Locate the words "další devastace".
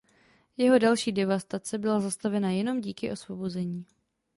0.79-1.77